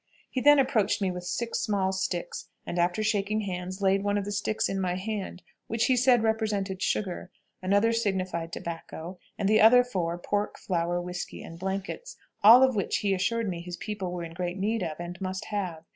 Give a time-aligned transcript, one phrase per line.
[0.31, 4.25] He then approached me with six small sticks, and, after shaking hands, laid one of
[4.25, 7.29] the sticks in my hand, which he said represented sugar,
[7.61, 12.97] another signified tobacco, and the other four, pork, flour, whisky, and blankets, all of which
[12.97, 15.83] he assured me his people were in great need of, and must have.